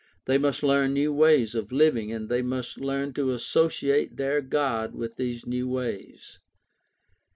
[0.25, 4.95] They must learn new ways of living and they must learn to associate their God
[4.95, 6.39] with these new ways.